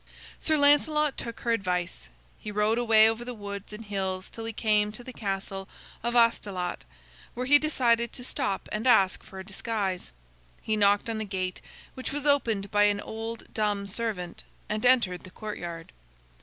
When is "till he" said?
4.31-4.51